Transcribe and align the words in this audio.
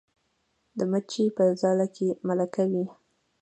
د 0.77 0.79
مچۍ 0.91 1.25
په 1.37 1.43
ځاله 1.61 1.87
کې 1.95 2.07
ملکه 2.27 2.63
وي 2.71 2.85